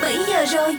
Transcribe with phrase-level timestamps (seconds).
[0.00, 0.76] 17 giờ rồi.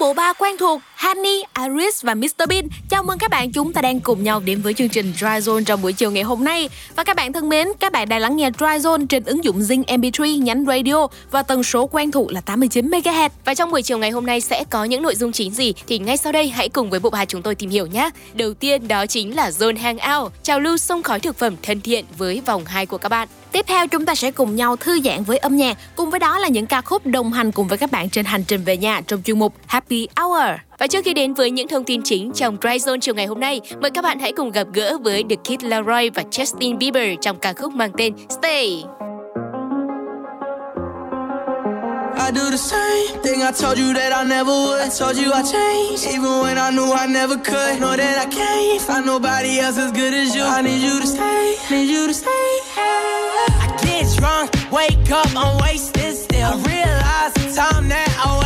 [0.00, 2.68] Bộ ba quen thuộc Honey, Iris và Mr Bean.
[2.90, 5.64] Chào mừng các bạn chúng ta đang cùng nhau đến với chương trình Dry Zone
[5.64, 6.68] trong buổi chiều ngày hôm nay.
[6.96, 9.58] Và các bạn thân mến các bạn đang lắng nghe Dry Zone trên ứng dụng
[9.60, 13.82] Zing MP3 nhánh radio và tần số quen thuộc là 89 MHz và trong buổi
[13.82, 15.74] chiều ngày hôm nay sẽ có những nội dung chính gì?
[15.86, 18.10] Thì ngay sau đây hãy cùng với bộ ba chúng tôi tìm hiểu nhé.
[18.34, 22.04] Đầu tiên đó chính là Zone Hangout chào lưu sông khói thực phẩm thân thiện
[22.18, 23.28] với vòng 2 của các bạn.
[23.52, 26.38] Tiếp theo chúng ta sẽ cùng nhau thư giãn với âm nhạc, cùng với đó
[26.38, 29.00] là những ca khúc đồng hành cùng với các bạn trên hành trình về nhà
[29.06, 30.65] trong chuyên mục Happy Hour.
[30.78, 33.40] Và trước khi đến với những thông tin chính trong Dry Zone chiều ngày hôm
[33.40, 37.08] nay, mời các bạn hãy cùng gặp gỡ với The Kid Laroi và Justin Bieber
[37.20, 38.84] trong ca khúc mang tên Stay.
[42.18, 44.80] I do the same thing I told you that I never would.
[44.80, 47.80] I told you I changed, even when I knew I never could.
[47.80, 50.42] Know that I can't find nobody else as good as you.
[50.42, 52.48] I need you to stay, need you to stay.
[52.76, 56.42] I get drunk, wake up, I'm wasted still.
[56.42, 58.45] I realize the time that I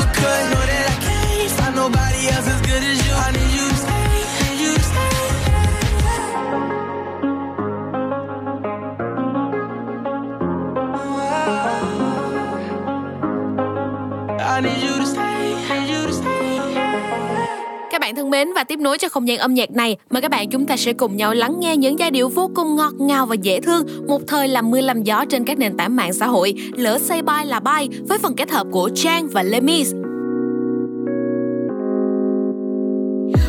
[18.11, 20.49] bạn thân mến và tiếp nối cho không gian âm nhạc này, mời các bạn
[20.49, 23.35] chúng ta sẽ cùng nhau lắng nghe những giai điệu vô cùng ngọt ngào và
[23.35, 26.53] dễ thương, một thời làm mưa làm gió trên các nền tảng mạng xã hội.
[26.75, 29.93] Lỡ say bay là bay với phần kết hợp của Trang và Lemis.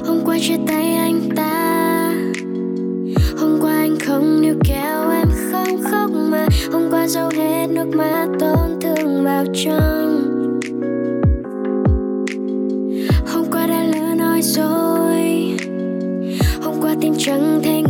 [0.07, 2.15] Hôm qua chia tay anh ta
[3.39, 7.89] Hôm qua anh không níu kéo em không khóc mà Hôm qua dâu hết nước
[7.97, 10.42] mắt tổn thương vào trong
[14.43, 15.57] rồi.
[16.63, 17.83] Hôm qua tim chẳng thể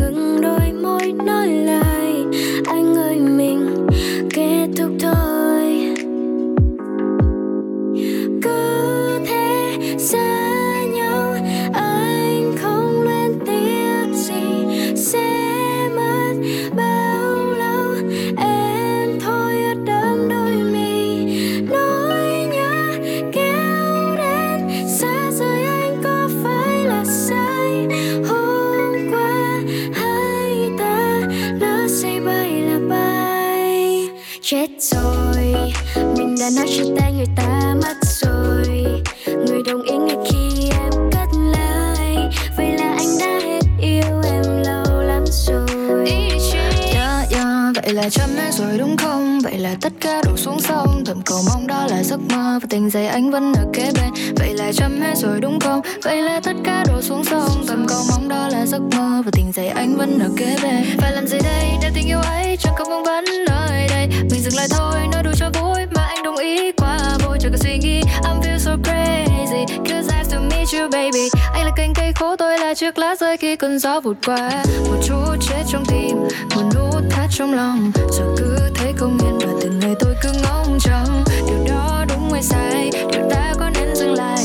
[73.62, 76.16] cơn gió vụt qua, một chút chết trong tim,
[76.56, 77.92] một nút thắt trong lòng.
[78.10, 81.24] Rồi cứ thấy không yên và từng ngày tôi cứ ngóng trông.
[81.46, 82.90] Điều đó đúng hay sai?
[83.12, 84.44] Điều ta có nên dừng lại?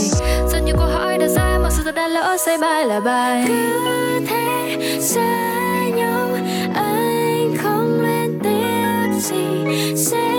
[0.51, 3.45] Rất nhiều câu hỏi đã ra, mặc sự ta đã lỡ say bài là bài.
[3.47, 6.29] Cứ thế, xa nhau,
[6.73, 9.95] anh không lên tiếng gì.
[9.95, 10.36] Sẽ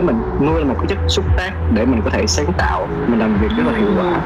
[0.00, 3.18] với mình là một cái chất xúc tác để mình có thể sáng tạo mình
[3.18, 4.20] làm việc rất là hiệu quả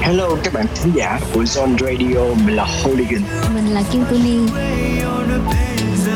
[0.00, 3.22] Hello các bạn thính giả của Zone Radio, mình là Hooligan.
[3.54, 4.48] mình là Kim Kuni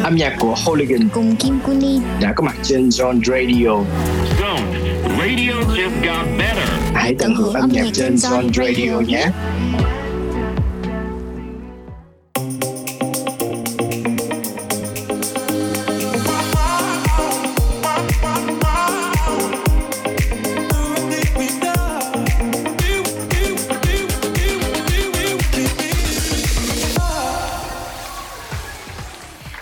[0.03, 3.71] Âm nhạc của Hooligan cùng Kim Kuni đã có mặt trên Zone Radio.
[4.41, 4.87] Zone.
[5.19, 6.69] Radio just got better.
[6.95, 9.27] Hãy tận hưởng âm nhạc trên Zone Radio nhé.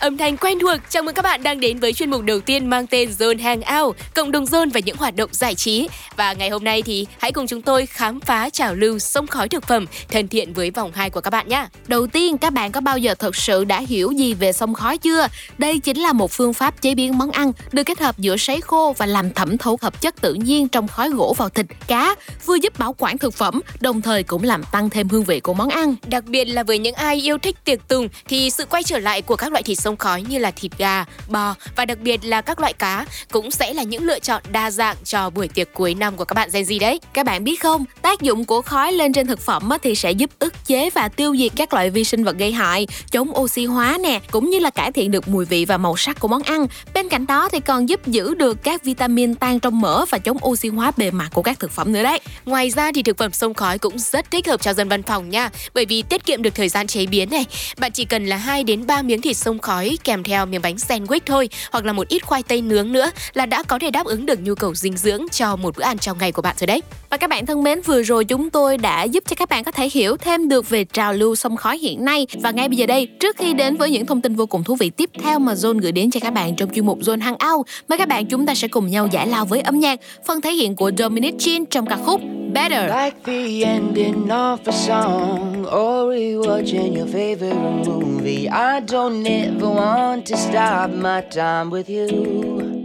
[0.05, 2.67] Âm thanh quen thuộc, chào mừng các bạn đang đến với chuyên mục đầu tiên
[2.71, 5.89] mang tên Zone Hangout, cộng đồng zone và những hoạt động giải trí.
[6.16, 9.49] Và ngày hôm nay thì hãy cùng chúng tôi khám phá trào lưu sông khói
[9.49, 11.66] thực phẩm thân thiện với vòng 2 của các bạn nhé.
[11.87, 14.99] Đầu tiên, các bạn có bao giờ thực sự đã hiểu gì về sông khói
[14.99, 15.26] chưa?
[15.58, 18.61] Đây chính là một phương pháp chế biến món ăn được kết hợp giữa sấy
[18.61, 22.14] khô và làm thẩm thấu hợp chất tự nhiên trong khói gỗ vào thịt, cá,
[22.46, 25.55] vừa giúp bảo quản thực phẩm, đồng thời cũng làm tăng thêm hương vị của
[25.55, 25.94] món ăn.
[26.06, 29.22] Đặc biệt là với những ai yêu thích tiệc tùng thì sự quay trở lại
[29.22, 32.40] của các loại thịt sông khói như là thịt gà, bò và đặc biệt là
[32.40, 35.94] các loại cá cũng sẽ là những lựa chọn đa dạng cho buổi tiệc cuối
[35.94, 37.01] năm của các bạn Gen Z đấy.
[37.12, 40.31] Các bạn biết không, tác dụng của khói lên trên thực phẩm thì sẽ giúp
[40.39, 43.99] ức chế và tiêu diệt các loại vi sinh vật gây hại, chống oxy hóa
[44.03, 46.67] nè, cũng như là cải thiện được mùi vị và màu sắc của món ăn.
[46.95, 50.39] Bên cạnh đó thì còn giúp giữ được các vitamin tan trong mỡ và chống
[50.47, 52.21] oxy hóa bề mặt của các thực phẩm nữa đấy.
[52.45, 55.31] Ngoài ra thì thực phẩm sông khói cũng rất thích hợp cho dân văn phòng
[55.31, 57.45] nha, bởi vì tiết kiệm được thời gian chế biến này.
[57.78, 60.76] Bạn chỉ cần là 2 đến 3 miếng thịt sông khói kèm theo miếng bánh
[60.76, 64.07] sandwich thôi, hoặc là một ít khoai tây nướng nữa là đã có thể đáp
[64.07, 66.67] ứng được nhu cầu dinh dưỡng cho một bữa ăn trong ngày của bạn rồi
[66.67, 66.83] đấy.
[67.11, 69.71] Và các bạn thân mến, vừa rồi chúng tôi đã giúp cho các bạn có
[69.71, 72.27] thể hiểu thêm được về trào lưu sông khói hiện nay.
[72.43, 74.75] Và ngay bây giờ đây, trước khi đến với những thông tin vô cùng thú
[74.75, 77.67] vị tiếp theo mà Zone gửi đến cho các bạn trong chuyên mục Zone Hangout,
[77.89, 80.53] mời các bạn chúng ta sẽ cùng nhau giải lao với âm nhạc, phần thể
[80.53, 82.21] hiện của Dominic Chin trong ca khúc
[82.55, 82.91] Better.
[82.91, 88.49] Like the ending of a song or rewatching your favorite movie.
[88.49, 92.84] I don't ever want to stop my time with you.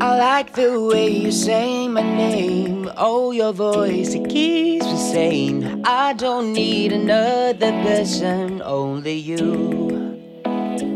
[0.00, 2.90] I like the way you say my name.
[2.96, 5.82] Oh, your voice, it keeps me sane.
[5.84, 10.20] I don't need another person, only you.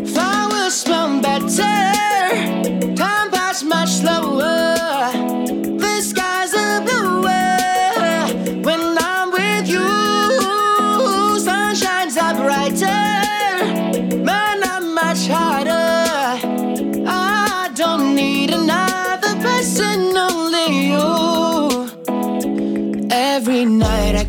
[0.07, 4.18] Flowers smell better, time pass much slower.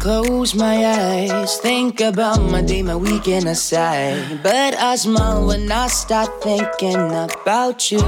[0.10, 4.42] Close my eyes, think about my day, my weekend aside.
[4.42, 8.01] But I smile when I start thinking about you.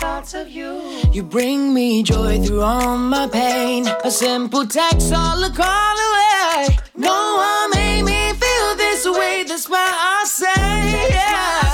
[0.00, 0.70] Thoughts of you.
[1.12, 3.86] You bring me joy through all my pain.
[4.02, 6.78] A simple text all a call away.
[6.96, 11.65] No one made me feel this way, that's why I say, yeah.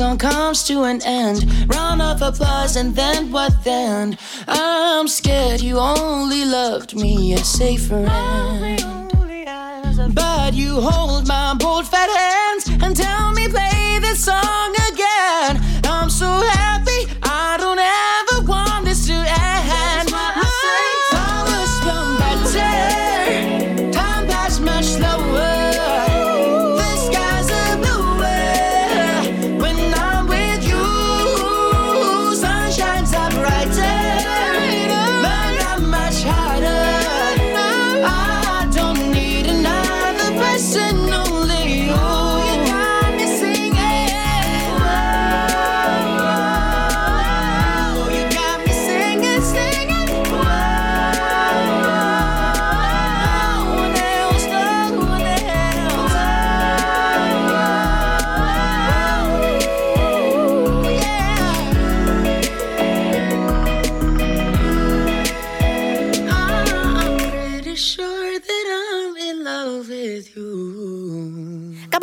[0.00, 1.44] Song comes to an end.
[1.68, 4.16] Round of applause, and then what then?
[4.48, 8.80] I'm scared you only loved me as a friend.
[10.14, 15.60] But you hold my bold fat hands and tell me play this song again.
[15.84, 16.59] I'm so happy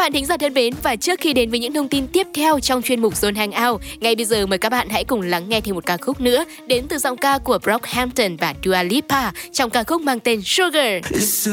[0.07, 2.59] bạn thính giả thân mến và trước khi đến với những thông tin tiếp theo
[2.59, 5.61] trong chuyên mục Zone Hangout, ngay bây giờ mời các bạn hãy cùng lắng nghe
[5.61, 9.69] thêm một ca khúc nữa đến từ giọng ca của Brockhampton và Dua Lipa trong
[9.69, 11.03] ca khúc mang tên Sugar.
[11.03, 11.47] It's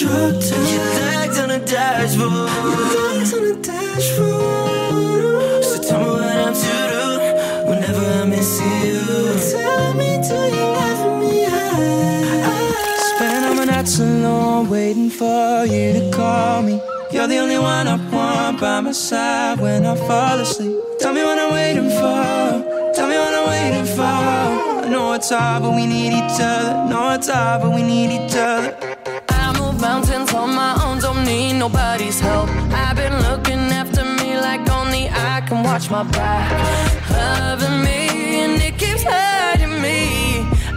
[0.00, 0.20] Your
[0.96, 2.50] legs on the dashboard.
[2.64, 4.33] Your legs on the dashboard.
[13.84, 16.80] Nights alone waiting for you to call me.
[17.12, 20.74] You're the only one I want by my side when I fall asleep.
[21.00, 22.94] Tell me what I'm waiting for.
[22.94, 24.02] Tell me what I'm waiting for.
[24.02, 26.72] I know it's hard, but we need each other.
[26.90, 28.74] Know it's hard, but we need each other.
[29.28, 32.48] I move mountains on my own, don't need nobody's help.
[32.72, 36.48] I've been looking after me like only I can watch my back.
[37.10, 38.00] Loving me,
[38.44, 39.98] and it keeps hurting me.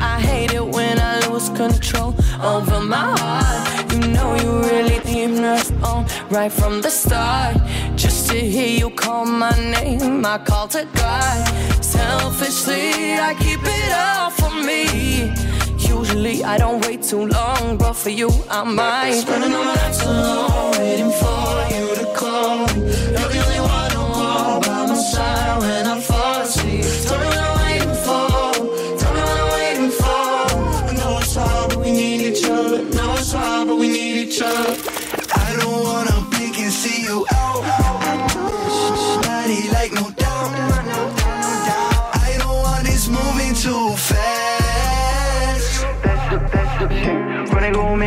[0.01, 3.93] I hate it when I lose control over my heart.
[3.93, 7.57] You know you really leave us on right from the start.
[7.95, 11.83] Just to hear you call my name, I call to God.
[11.83, 15.33] Selfishly, I keep it all for me.
[15.77, 19.21] Usually I don't wait too long, but for you I might.
[19.21, 21.86] Spending all nights alone, waiting for you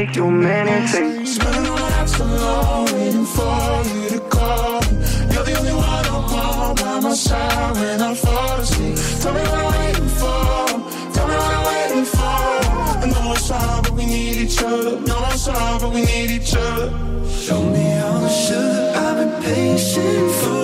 [0.01, 1.29] make you meditate.
[1.45, 4.81] All my nights alone, waiting for you to call.
[5.33, 8.97] You're the only one I want by my side when I fall asleep.
[9.21, 10.55] Tell me what I'm waiting for.
[11.15, 12.41] Tell me what I'm waiting for.
[13.03, 15.01] I know it's hard, but we need each other.
[15.09, 16.89] Know it's hard, but we need each other.
[17.45, 20.60] Show me all the sugar I've been patient for.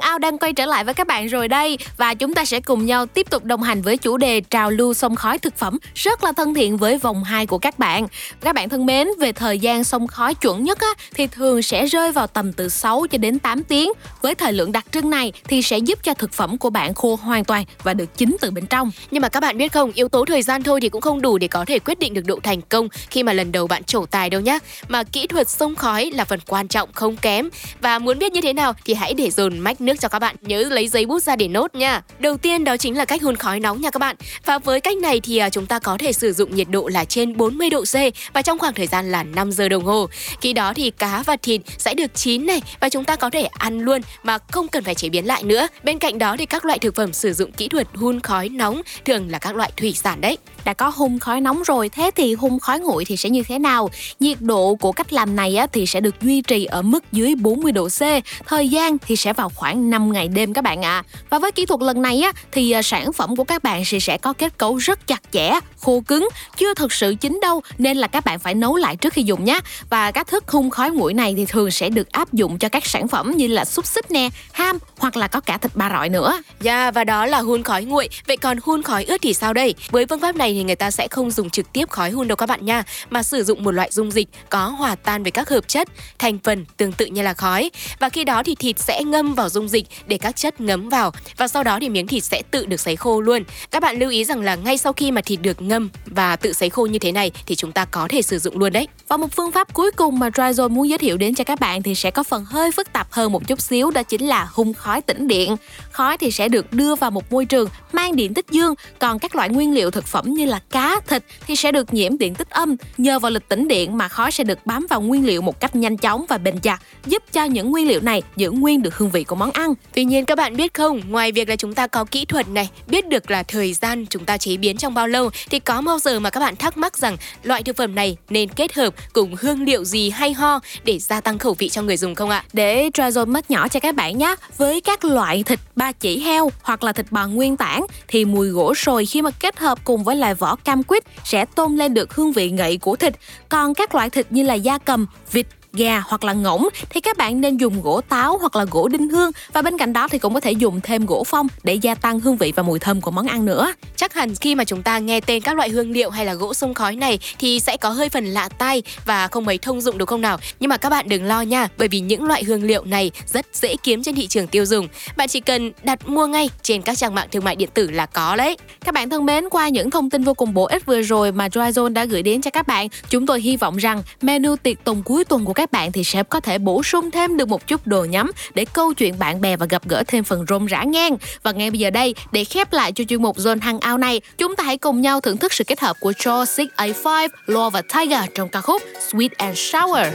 [0.00, 2.60] Hang Out đang quay trở lại với các bạn rồi đây và chúng ta sẽ
[2.60, 5.78] cùng nhau tiếp tục đồng hành với chủ đề trào lưu sông khói thực phẩm
[5.94, 8.06] rất là thân thiện với vòng 2 của các bạn.
[8.40, 11.86] Các bạn thân mến, về thời gian sông khói chuẩn nhất á, thì thường sẽ
[11.86, 13.92] rơi vào tầm từ 6 cho đến 8 tiếng.
[14.22, 17.18] Với thời lượng đặc trưng này thì sẽ giúp cho thực phẩm của bạn khô
[17.22, 18.90] hoàn toàn và được chín từ bên trong.
[19.10, 21.38] Nhưng mà các bạn biết không, yếu tố thời gian thôi thì cũng không đủ
[21.38, 24.06] để có thể quyết định được độ thành công khi mà lần đầu bạn trổ
[24.06, 24.58] tài đâu nhá.
[24.88, 27.48] Mà kỹ thuật sông khói là phần quan trọng không kém.
[27.80, 30.36] Và muốn biết như thế nào thì hãy để dồn mách nước cho các bạn.
[30.40, 32.02] Nhớ lấy giấy bút ra để nốt nha.
[32.18, 34.16] Đầu tiên đó chính là cách hun khói nóng nha các bạn.
[34.44, 37.04] Và với cách này thì à, chúng ta có thể sử dụng nhiệt độ là
[37.04, 37.94] trên 40 độ C
[38.32, 40.08] và trong khoảng thời gian là 5 giờ đồng hồ.
[40.40, 43.42] Khi đó thì cá và thịt sẽ được chín này và chúng ta có thể
[43.42, 45.68] ăn luôn mà không cần phải chế biến lại nữa.
[45.82, 48.82] Bên cạnh đó thì các loại thực phẩm sử dụng kỹ thuật hun khói nóng
[49.04, 50.38] thường là các loại thủy sản đấy.
[50.66, 53.58] Đã có hun khói nóng rồi, thế thì hun khói nguội thì sẽ như thế
[53.58, 53.90] nào?
[54.20, 57.34] Nhiệt độ của cách làm này á, thì sẽ được duy trì ở mức dưới
[57.34, 58.00] 40 độ C.
[58.46, 60.96] Thời gian thì sẽ vào khoảng 5 ngày đêm các bạn ạ.
[60.96, 61.04] À.
[61.30, 63.98] Và với kỹ thuật lần này á, thì à, sản phẩm của các bạn sẽ
[63.98, 67.96] sẽ có kết cấu rất chặt chẽ, khô cứng, chưa thực sự chín đâu nên
[67.96, 69.60] là các bạn phải nấu lại trước khi dùng nhé.
[69.90, 72.86] Và cách thức hun khói nguội này thì thường sẽ được áp dụng cho các
[72.86, 76.08] sản phẩm như là xúc xích nè, ham hoặc là có cả thịt ba rọi
[76.08, 76.40] nữa.
[76.60, 78.08] Dạ yeah, và đó là hun khói nguội.
[78.26, 79.74] Vậy còn hun khói ướt thì sao đây?
[79.90, 82.36] Với phương pháp này thì người ta sẽ không dùng trực tiếp khói hun đâu
[82.36, 85.48] các bạn nha, mà sử dụng một loại dung dịch có hòa tan với các
[85.48, 87.70] hợp chất, thành phần tương tự như là khói.
[87.98, 91.12] Và khi đó thì thịt sẽ ngâm vào dung dịch để các chất ngấm vào
[91.36, 93.42] và sau đó thì miếng thịt sẽ tự được sấy khô luôn.
[93.70, 96.52] Các bạn lưu ý rằng là ngay sau khi mà thịt được ngâm và tự
[96.52, 98.88] sấy khô như thế này thì chúng ta có thể sử dụng luôn đấy.
[99.08, 101.82] Và một phương pháp cuối cùng mà Dryzone muốn giới thiệu đến cho các bạn
[101.82, 104.72] thì sẽ có phần hơi phức tạp hơn một chút xíu đó chính là hun
[104.72, 105.56] khói tĩnh điện.
[105.90, 109.36] Khói thì sẽ được đưa vào một môi trường mang điện tích dương, còn các
[109.36, 112.50] loại nguyên liệu thực phẩm như là cá, thịt thì sẽ được nhiễm điện tích
[112.50, 112.76] âm.
[112.98, 115.76] Nhờ vào lịch tĩnh điện mà khói sẽ được bám vào nguyên liệu một cách
[115.76, 119.10] nhanh chóng và bền chặt, giúp cho những nguyên liệu này giữ nguyên được hương
[119.10, 119.74] vị của món ăn.
[119.94, 122.70] Tuy nhiên các bạn biết không, ngoài việc là chúng ta có kỹ thuật này,
[122.86, 125.98] biết được là thời gian chúng ta chế biến trong bao lâu thì có bao
[125.98, 129.34] giờ mà các bạn thắc mắc rằng loại thực phẩm này nên kết hợp cùng
[129.40, 132.44] hương liệu gì hay ho để gia tăng khẩu vị cho người dùng không ạ?
[132.52, 134.34] Để Dryzone mất nhỏ cho các bạn nhé.
[134.56, 138.48] Với các loại thịt ba chỉ heo hoặc là thịt bò nguyên tảng thì mùi
[138.48, 141.94] gỗ sồi khi mà kết hợp cùng với lại vỏ cam quýt sẽ tôn lên
[141.94, 143.14] được hương vị ngậy của thịt.
[143.48, 147.16] Còn các loại thịt như là da cầm, vịt, gà hoặc là ngỗng thì các
[147.16, 150.18] bạn nên dùng gỗ táo hoặc là gỗ đinh hương và bên cạnh đó thì
[150.18, 153.00] cũng có thể dùng thêm gỗ phong để gia tăng hương vị và mùi thơm
[153.00, 153.72] của món ăn nữa.
[153.96, 156.54] Chắc hẳn khi mà chúng ta nghe tên các loại hương liệu hay là gỗ
[156.54, 159.98] sông khói này thì sẽ có hơi phần lạ tai và không mấy thông dụng
[159.98, 160.38] đúng không nào?
[160.60, 163.46] Nhưng mà các bạn đừng lo nha, bởi vì những loại hương liệu này rất
[163.52, 164.88] dễ kiếm trên thị trường tiêu dùng.
[165.16, 168.06] Bạn chỉ cần đặt mua ngay trên các trang mạng thương mại điện tử là
[168.06, 168.56] có đấy.
[168.84, 171.48] Các bạn thân mến, qua những thông tin vô cùng bổ ích vừa rồi mà
[171.48, 175.02] Dryzone đã gửi đến cho các bạn, chúng tôi hy vọng rằng menu tiệc tùng
[175.02, 177.86] cuối tuần của các bạn thì sẽ có thể bổ sung thêm được một chút
[177.86, 181.16] đồ nhắm để câu chuyện bạn bè và gặp gỡ thêm phần rôm rã ngang.
[181.42, 184.56] Và ngay bây giờ đây, để khép lại cho chuyên mục Zone Hangout này, chúng
[184.56, 188.20] ta hãy cùng nhau thưởng thức sự kết hợp của Joe 6A5, Law và Tiger
[188.34, 190.06] trong ca khúc Sweet and Sour.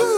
[0.00, 0.13] Oh,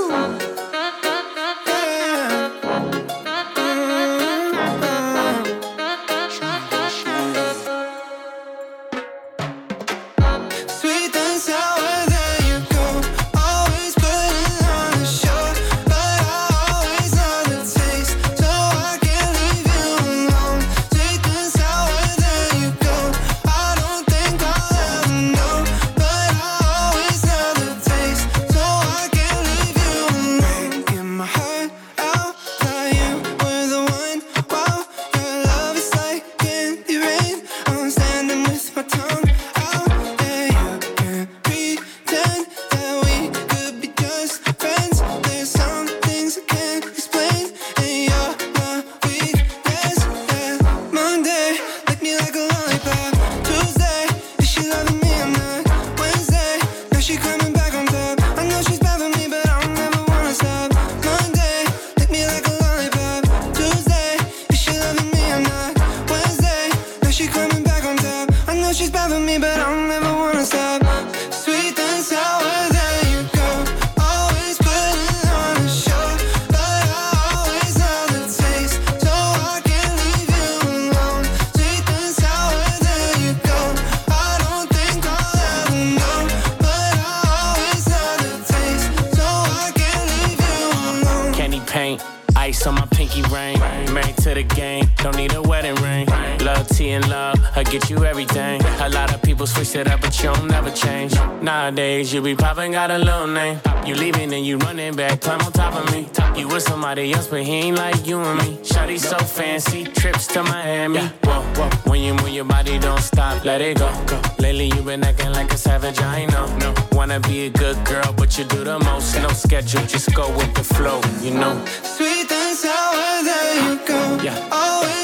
[106.37, 108.57] You with somebody else, but he ain't like you and me.
[108.63, 110.99] Shawty so fancy, trips to Miami.
[111.25, 111.71] Whoa, whoa.
[111.91, 113.91] When you move your body, don't stop, let it go.
[114.07, 114.21] go.
[114.39, 116.47] Lately, you been acting like a savage, I know.
[116.59, 116.75] No.
[116.93, 119.17] Wanna be a good girl, but you do the most.
[119.23, 121.55] No schedule, just go with the flow, you know.
[121.83, 124.19] Sweet and sour, there you go.
[124.23, 124.49] Yeah.
[124.53, 124.96] Always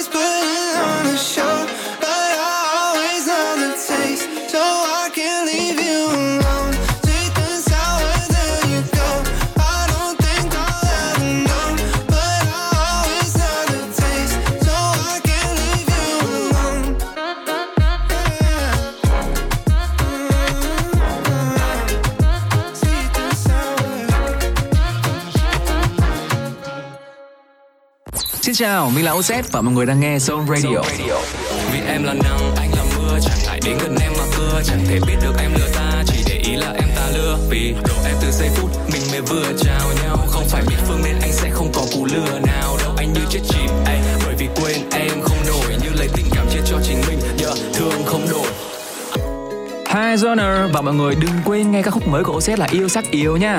[28.52, 30.80] Xin chào, mình là OZ và mọi người đang nghe Zone Radio.
[31.72, 34.62] Vì em là nắng, anh là mưa Chẳng ngại đến gần em mà cưa.
[34.64, 37.38] Chẳng thể biết được em lừa ta Chỉ để ý là em ta lừa.
[37.50, 40.16] Vì độ em từ giây phút Mình mới vừa chào nhau.
[40.28, 42.76] Không phải biết phương nên anh sẽ không có cú lừa nào.
[42.80, 45.76] Đâu Anh như chết chìm ey, Bởi vì quên em không nổi.
[45.82, 48.48] Như lấy tình cảm chia cho chính mình yeah, Thương không đổi.
[49.86, 52.88] Hi Zoner và mọi người đừng quên nghe ca khúc mới của OZ là Yêu
[52.88, 53.58] Sắc Yếu nha.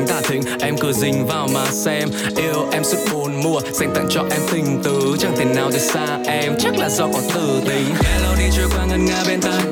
[0.00, 2.08] Cánh tả thính Em cứ dính vào mà xem.
[2.36, 5.16] Yêu em suốt bốn mùa, Dành tặng cho em tình tứ.
[5.18, 8.86] Chẳng thể nào rời xa em, Chắc là do có từ tính Melody trôi qua
[8.86, 9.62] ngân nga bên tai.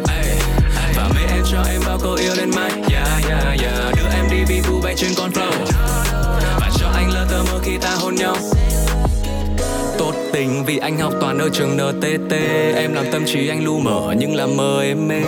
[0.96, 2.70] Và mê em cho em bao câu yêu lên mai.
[2.70, 3.94] Yeah yeah yeah.
[3.96, 5.52] Đưa em đi vi vu bay trên con flow
[6.60, 8.36] Và cho anh lơ tơ mơ khi ta hôn nhau
[9.98, 12.32] tốt tình vì anh học toàn ở trường NTT
[12.76, 15.22] Em làm tâm trí anh lu mở nhưng là mơ em mê.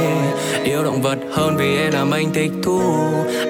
[0.64, 2.80] Yêu động vật hơn vì em làm anh thích thú.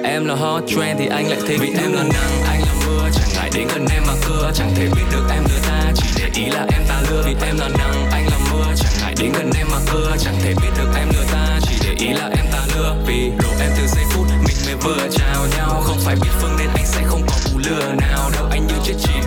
[0.03, 3.09] Em là hot trend thì anh lại thích Vì em là nắng, anh là mưa
[3.13, 4.51] Chẳng ngại đến gần em mà cưa.
[4.53, 7.23] Chẳng thể biết được em lừa ta Chỉ để ý là em ta lừa.
[7.25, 10.15] Vì em là nắng, anh là mưa Chẳng ngại đến gần em mà cưa.
[10.19, 12.95] Chẳng thể biết được em lừa ta Chỉ để ý là em ta lừa.
[13.07, 15.81] Vì đồ em từ giây phút Mình mới vừa chào nhau.
[15.83, 17.93] Không phải biết phương nên anh sẽ không có cú lừa.
[17.99, 19.23] Nào đâu Anh như chết chìm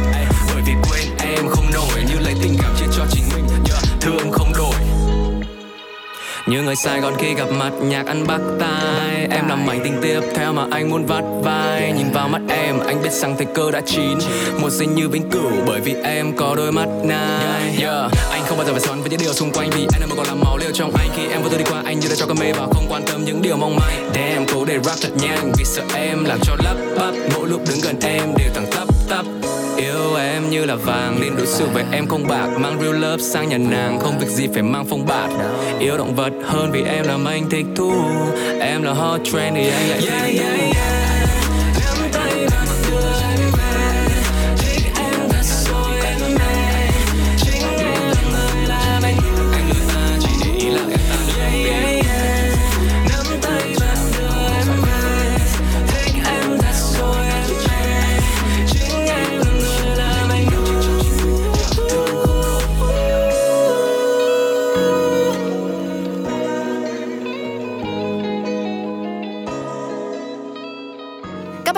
[0.55, 1.04] Bởi vì quên
[1.37, 3.45] em không nổi Như lấy tình cảm chia cho chính mình.
[3.49, 4.75] Yeah, Thương không đổi.
[6.47, 9.27] Như người Sài Gòn khi gặp mặt nhạc ăn bắt tai.
[9.31, 11.93] Em làm mảnh tình tiếp theo mà anh muốn vắt vai.
[11.93, 14.19] Nhìn vào mắt em anh biết rằng thời cơ đã chín.
[14.61, 18.11] Một sinh như vĩnh cửu bởi vì em có đôi mắt nai yeah.
[18.31, 20.41] Anh không bao giờ phải xoắn với những điều xung quanh Vì em còn làm
[20.41, 21.09] máu liều trong anh.
[21.17, 22.69] Khi em vô tư đi qua anh như đã cho cơn mê vào.
[22.75, 24.11] Không quan tâm những điều mong manh.
[24.15, 25.53] Damn cố để rap thật nhanh.
[25.59, 27.15] Vì sợ em làm cho lắp bắp.
[27.35, 29.44] Mỗi lúc đứng gần em đều thẳng tắp tắp.
[29.77, 32.49] Yêu em như là vàng nên đối xử với em không bạc.
[32.59, 35.31] Mang real love sang nhà nàng không việc gì phải mang phong bạt.
[35.79, 37.93] Yêu động vật hơn vì em làm anh thích thú.
[38.61, 41.04] Em là hot trend thì anh lại thích yeah, yeah,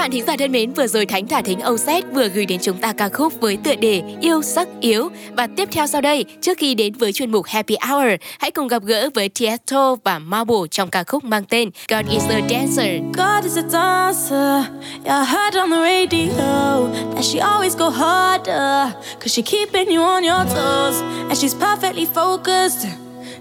[0.06, 2.60] bạn thính giả thân mến, vừa rồi Thánh Thả Thính Âu Xét vừa gửi đến
[2.62, 5.08] chúng ta ca khúc với tựa đề Yêu Sắc Yếu.
[5.36, 8.68] Và tiếp theo sau đây, trước khi đến với chuyên mục Happy Hour, hãy cùng
[8.68, 13.02] gặp gỡ với Tiesto và Marble trong ca khúc mang tên God is a Dancer.
[13.16, 14.70] God is a dancer.
[15.04, 18.92] Yeah, I heard on the radio that she always go harder.
[19.20, 21.02] Cause she keeping you on your toes.
[21.28, 22.86] And she's perfectly focused.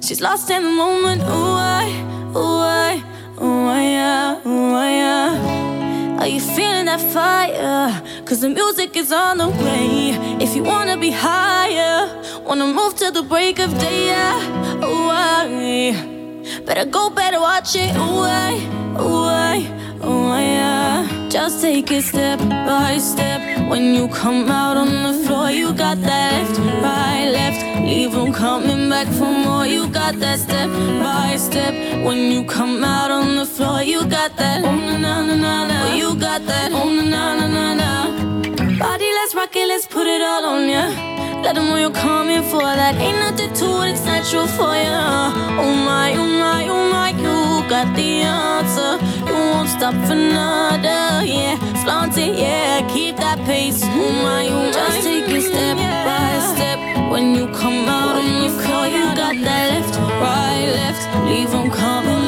[0.01, 1.21] She's lost in the moment.
[1.21, 1.93] Ooh, I,
[2.35, 3.03] ooh, I,
[3.41, 5.74] ooh, I, yeah, ooh, I, yeah.
[6.19, 8.01] Are you feeling that fire?
[8.25, 10.11] Cause the music is on the way.
[10.39, 12.07] If you wanna be higher,
[12.43, 14.85] wanna move to the break of day, yeah.
[14.85, 17.95] Ooh, I better go, better watch it.
[17.95, 18.53] Ooh, I,
[18.99, 19.57] ooh, I,
[20.31, 20.54] I.
[21.35, 23.41] Just take it step by step.
[23.69, 27.85] When you come out on the floor, you got that left, right, left.
[27.85, 29.67] Leave them coming back for more.
[29.67, 30.69] You got that step
[31.03, 31.73] by step.
[32.05, 34.63] When you come out on the floor, you got that.
[34.63, 35.93] Oh na na na na na.
[35.93, 36.71] You got that.
[36.71, 38.24] Oh na na na na
[39.35, 40.85] rock it, let's put it all on ya.
[41.43, 42.95] Let them know you're coming for that.
[42.95, 45.31] Ain't nothing to it, it's natural for ya.
[45.59, 48.93] Oh my, oh my, oh my, you got the answer.
[49.27, 51.57] You won't stop for nada, yeah.
[51.83, 53.81] Flaunt it, yeah, keep that pace.
[53.83, 56.79] Oh my, oh my, just take it step by step.
[57.11, 61.03] When you come out on you call, you got that left, right, left.
[61.27, 62.24] Leave them coming.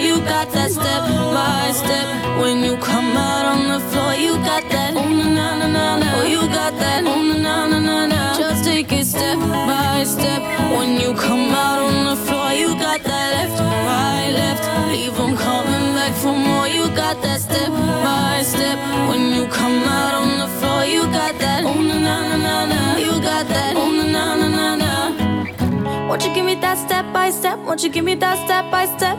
[0.00, 1.02] You got that step
[1.34, 2.06] by step.
[2.38, 4.94] When you come out on the floor, you got that.
[4.96, 6.08] Oh na na na na.
[6.16, 7.04] Oh, you got that.
[7.04, 8.38] Oh na na na na.
[8.38, 10.40] Just take it step by step.
[10.76, 14.64] When you come out on the floor, you got that left, right, left.
[14.92, 16.68] Leave them coming back for more.
[16.68, 17.70] You got that step
[18.06, 18.78] by step.
[19.08, 21.64] When you come out on the floor, you got that.
[21.64, 22.96] Oh na na na na.
[22.96, 23.74] You got that.
[23.76, 24.04] Oh na
[24.36, 26.08] na na na.
[26.08, 27.58] Won't you give me that step by step?
[27.66, 29.18] Won't you give me that step by step?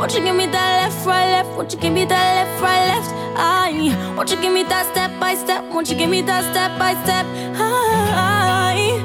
[0.00, 1.50] Won't you give me that left, right, left?
[1.58, 3.10] Won't you give me that left, right, left?
[3.36, 5.62] I won't you give me that step by step?
[5.64, 7.26] Won't you give me that step by step?
[7.54, 8.98] I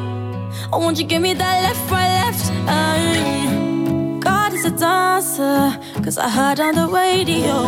[0.72, 2.50] oh, won't you give me that left, right, left?
[2.70, 7.68] I God is a dancer, cause I heard on the radio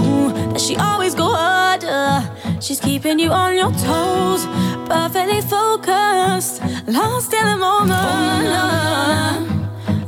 [0.53, 2.23] that she always go harder.
[2.61, 4.45] She's keeping you on your toes,
[4.87, 8.47] perfectly focused, lost in the moment.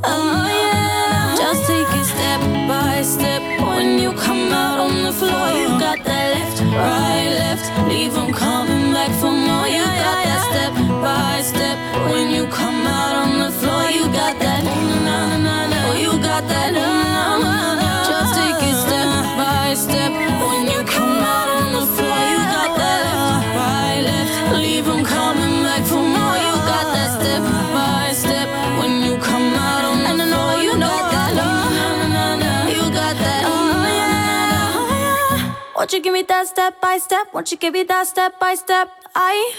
[0.04, 3.42] Oh yeah, just take it step by step.
[3.74, 7.66] When you come out on the floor, you got that left, right, left.
[7.88, 9.66] Leave them coming back for more.
[9.76, 10.72] You got that step
[11.04, 11.76] by step.
[12.12, 14.62] When you come out on the floor, you got that.
[15.86, 16.99] Oh, you got that.
[35.80, 37.32] Won't you give me that step by step?
[37.32, 38.88] Won't you give me that step by step?
[39.14, 39.52] I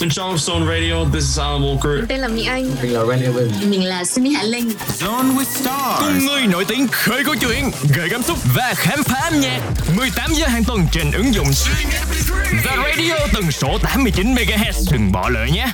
[0.00, 2.06] In Charm Stone Radio, this is Alan Walker.
[2.08, 2.70] Tên là Mỹ Anh.
[2.82, 4.72] Mình là Randy Win Mình là Sunny Hạ Linh.
[4.98, 6.00] Zone with Stars.
[6.00, 9.60] Cùng người nổi tiếng khơi câu chuyện, gợi cảm xúc và khám phá âm nhạc.
[9.96, 11.46] 18 giờ hàng tuần trên ứng dụng
[12.64, 15.66] The Radio tần số 89 MHz Đừng bỏ lỡ nhé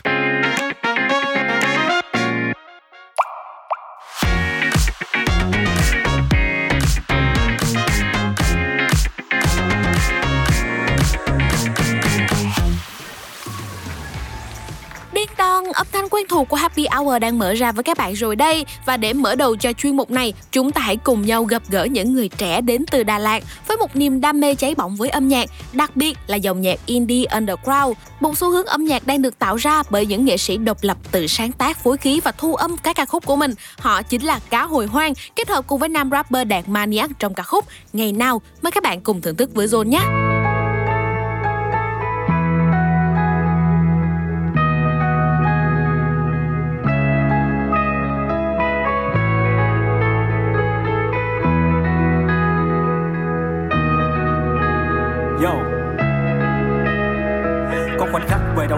[15.73, 18.67] âm thanh quen thuộc của Happy Hour đang mở ra với các bạn rồi đây.
[18.87, 21.85] Và để mở đầu cho chuyên mục này, chúng ta hãy cùng nhau gặp gỡ
[21.85, 25.09] những người trẻ đến từ Đà Lạt Với một niềm đam mê cháy bỏng với
[25.09, 27.97] âm nhạc, đặc biệt là dòng nhạc indie underground.
[28.21, 30.97] Một xu hướng âm nhạc đang được tạo ra bởi những nghệ sĩ độc lập
[31.11, 33.55] tự sáng tác phối khí và thu âm các ca khúc của mình.
[33.79, 37.35] Họ chính là Cá Hồi Hoang, kết hợp cùng với nam rapper Đạt Maniac trong
[37.35, 38.43] ca khúc Ngày Nào.
[38.63, 40.28] Mời các bạn cùng thưởng thức với Zone nhé.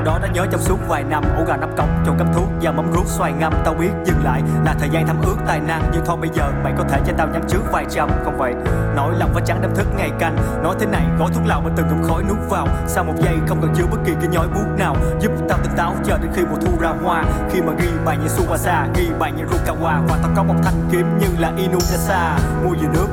[0.05, 2.49] Đâu đó đã nhớ trong suốt vài năm ổ gà nắp cống chỗ cấp thuốc
[2.63, 3.53] và mắm ruốc xoài ngâm.
[3.65, 6.51] Tao biết dừng lại là thời gian thăm ước tài năng Nhưng thôi bây giờ
[6.65, 8.11] mày có thể cho tao nhắm trước vài trăm.
[8.25, 8.55] Không vậy
[8.97, 11.71] nỗi lòng và trắng đâm thức ngày canh Nói thế này gói thuốc lào mà
[11.77, 12.69] từng ngụm khói nuốt vào.
[12.87, 15.73] Sau một giây không cần chứa bất kỳ cái nhói buốt nào Giúp tao tỉnh
[15.77, 17.25] táo chờ đến khi mùa thu ra hoa.
[17.51, 20.89] Khi mà ghi bài như Suwasa Ghi bài như Rukawa Và tao có một thanh
[20.93, 22.39] kiếm như là Inuyasha.
[22.65, 23.07] Mua về nước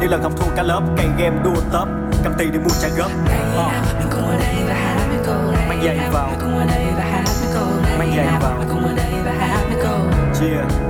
[0.00, 1.88] những lần không thua cả lớp cây game đua top.
[2.24, 3.10] Cầm tiền để mua trả góp
[3.56, 4.81] Ờ.
[5.84, 6.30] giày vào.
[7.98, 8.64] Mang giày vào.
[10.40, 10.81] Chia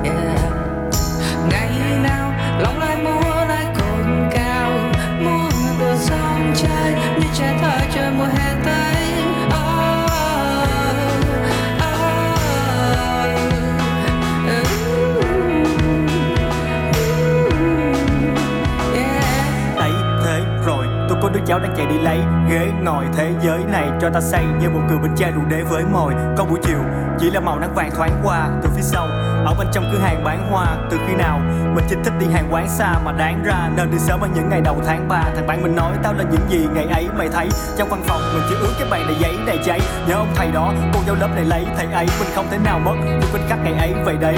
[21.46, 22.18] cháu đang chạy đi lấy
[22.50, 25.62] ghế ngồi thế giới này cho ta say như một người bên chai rượu đế
[25.62, 26.14] với mồi.
[26.36, 26.78] Có buổi chiều,
[27.18, 29.08] chỉ là màu nắng vàng thoáng qua từ phía sau
[29.44, 31.40] ở bên trong cửa hàng bán hoa, từ khi nào
[31.74, 34.48] mình chỉ thích đi hàng quán xa mà đáng ra nên đi sớm ở những
[34.48, 37.28] ngày đầu tháng 3 thằng bạn mình nói, tao là những gì ngày ấy mày
[37.28, 37.48] thấy?
[37.78, 39.80] Trong văn phòng, mình chỉ ướt cái bàn đầy giấy, đầy cháy.
[40.08, 42.78] Nhớ ông thầy đó, cô giáo lớp này lấy, thầy ấy mình không thể nào
[42.78, 42.94] mất.
[43.04, 44.36] Những khoảnh khắc ngày ấy vậy đấy.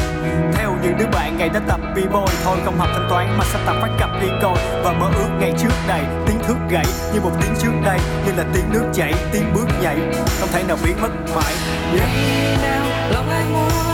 [0.54, 2.26] Theo những đứa bạn, ngày đã tập b-boy.
[2.44, 5.28] Thôi không học thanh toán mà sắp tập phát cặp đi coi và mơ ước
[5.40, 8.84] ngày trước đây tiếng thước gãy như một tiếng trước đây, như là tiếng nước
[8.94, 9.96] chảy, tiếng bước nhảy.
[10.40, 11.54] Không thể nào biến mất mãi.
[11.92, 12.62] Yeah.
[12.62, 13.93] nào, lòng anh muốn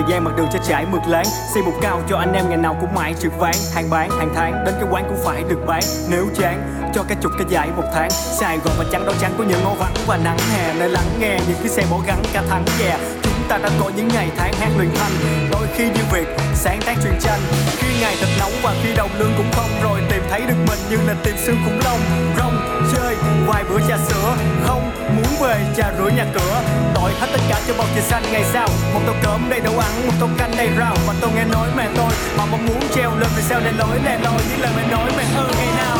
[0.00, 1.24] thời gian mặt đường cho trải mượt láng
[1.54, 4.32] Xây bục cao cho anh em ngày nào cũng mãi trực ván Hàng bán, hàng
[4.34, 7.68] tháng, đến cái quán cũng phải được bán Nếu chán, cho cái chục cái giải
[7.76, 8.10] một tháng.
[8.10, 11.06] Sài Gòn và trắng đâu trắng có những ngô vắng và nắng hè Nơi lắng
[11.20, 14.28] nghe những cái xe bỏ gắn cả tháng yeah Chúng ta đã có những ngày
[14.36, 15.12] tháng hát luyện thanh
[15.50, 17.40] Đôi khi như việc sáng tác truyền tranh
[17.76, 19.70] Khi ngày thật nóng và khi đồng lương cũng không.
[19.82, 22.00] Rồi tìm thấy được mình như là tìm xương khủng long
[22.38, 24.36] Rong, chơi, vài bữa trà sữa.
[24.66, 26.62] Không muốn về trà rửa nhà cửa
[26.94, 28.68] đổi hết tất cả cho bầu trời xanh ngày sau.
[28.94, 30.96] Một tô cơm đầy đậu ăn, một tô canh đầy rau.
[31.06, 33.98] Và tôi nghe nói mẹ tôi Mà mong muốn treo lên vì sao để lối
[34.04, 34.40] lẻ loi.
[34.50, 35.98] Những lời mẹ nói mẹ ơi ngày nào?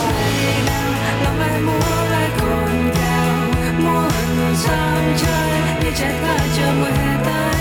[1.25, 3.37] Lòng anh muốn lại cồn cào
[3.79, 5.70] muốn đường sông chơi
[6.81, 7.60] mùa hè tới Ngày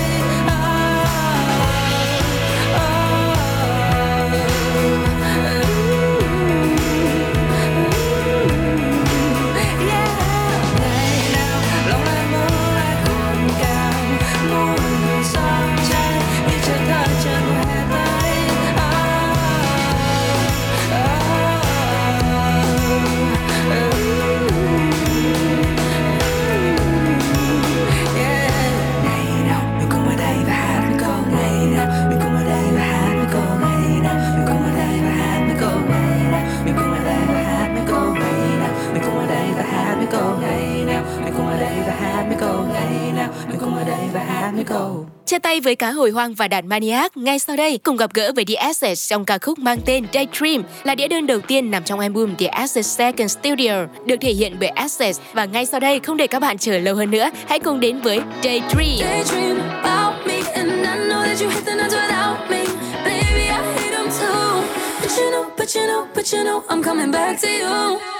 [45.29, 48.31] Chia tay với cá hồi hoang và đàn Maniac, ngay sau đây cùng gặp gỡ
[48.35, 51.83] với The Assets trong ca khúc mang tên Daydream là đĩa đơn đầu tiên nằm
[51.83, 55.99] trong album The Assets Second Studio, được thể hiện bởi Assets và ngay sau đây
[55.99, 58.97] không để các bạn chờ lâu hơn nữa, hãy cùng đến với Daydream.
[58.99, 62.65] Daydream about me, and I know that you hit the nights without me.
[63.05, 64.61] Baby, I hate them too.
[65.01, 68.18] But you know, but you know, but you know, I'm coming back to you.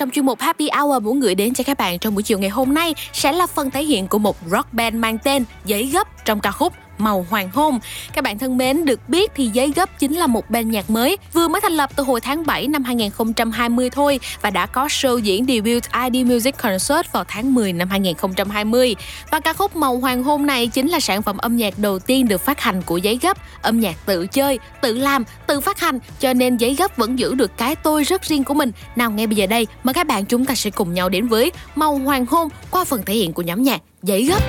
[0.00, 2.50] Trong chuyên mục Happy Hour muốn gửi đến cho các bạn trong buổi chiều ngày
[2.50, 6.24] hôm nay sẽ là phần thể hiện của một rock band mang tên Giấy Gấp
[6.24, 7.78] trong ca khúc Màu Hoàng Hôn.
[8.12, 11.16] Các bạn thân mến, được biết thì Giấy Gấp chính là một ban nhạc mới
[11.32, 15.18] vừa mới thành lập từ hồi tháng 7 năm 2020 thôi và đã có show
[15.18, 18.96] diễn debut ID Music Concert vào tháng 10 năm 2020.
[19.30, 22.28] Và ca khúc Màu Hoàng Hôn này chính là sản phẩm âm nhạc đầu tiên
[22.28, 25.98] được phát hành của Giấy Gấp, âm nhạc tự chơi, tự làm, tự phát hành
[26.20, 28.72] cho nên Giấy Gấp vẫn giữ được cái tôi rất riêng của mình.
[28.96, 31.52] Nào ngay bây giờ đây, mời các bạn chúng ta sẽ cùng nhau đến với
[31.74, 34.40] Màu Hoàng Hôn qua phần thể hiện của nhóm nhạc Giấy Gấp.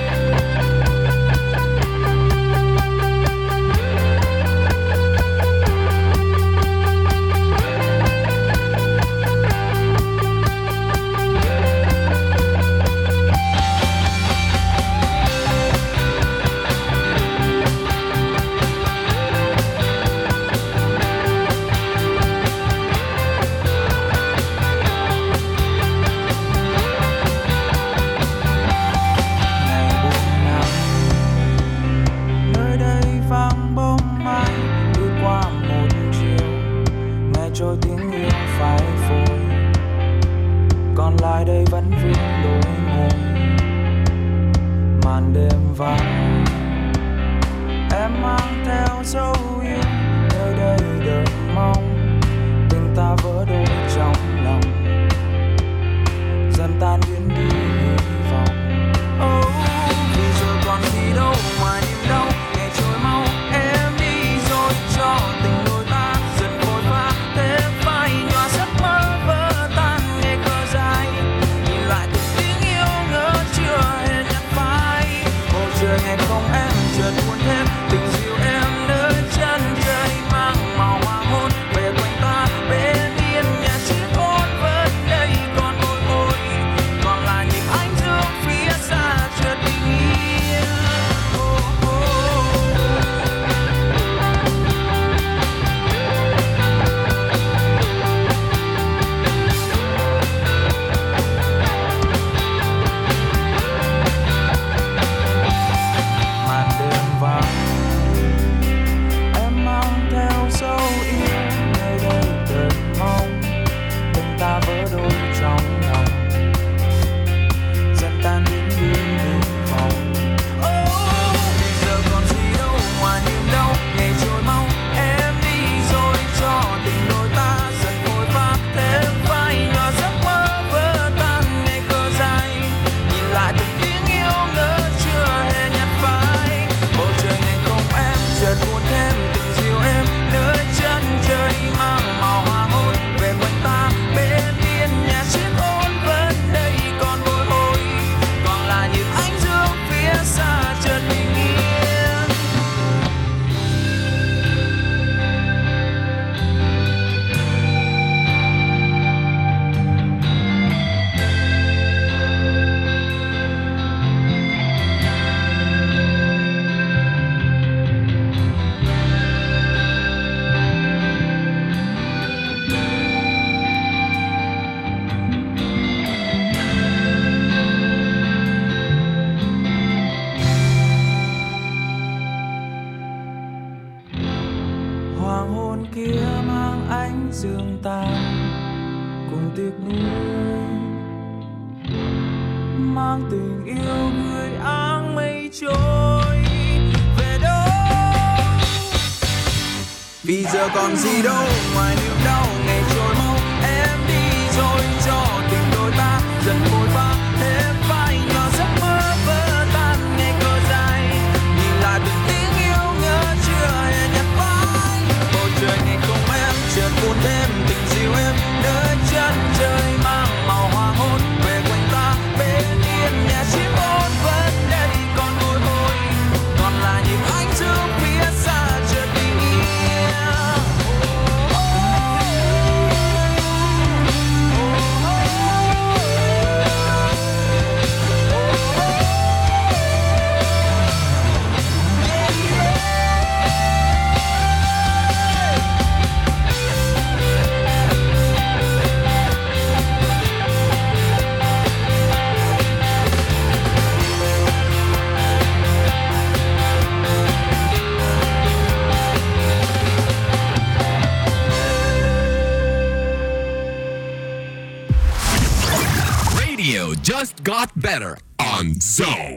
[267.44, 269.36] got better on Zone.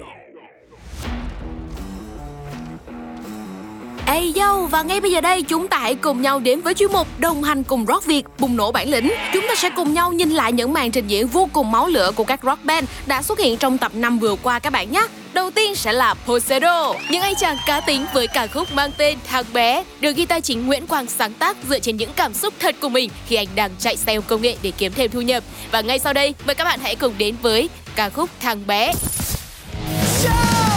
[4.07, 6.91] Ê dâu và ngay bây giờ đây chúng ta hãy cùng nhau đến với chuyên
[6.91, 9.11] mục Đồng hành cùng Rock Việt bùng nổ bản lĩnh.
[9.33, 12.11] Chúng ta sẽ cùng nhau nhìn lại những màn trình diễn vô cùng máu lửa
[12.15, 15.07] của các rock band đã xuất hiện trong tập năm vừa qua các bạn nhé.
[15.33, 19.17] Đầu tiên sẽ là Poseidon, những anh chàng cá tính với ca khúc mang tên
[19.27, 22.75] Thằng Bé, được guitar chính Nguyễn Quang sáng tác dựa trên những cảm xúc thật
[22.81, 25.43] của mình khi anh đang chạy xe công nghệ để kiếm thêm thu nhập.
[25.71, 28.93] Và ngay sau đây, mời các bạn hãy cùng đến với ca khúc Thằng bé.
[30.23, 30.74] Show!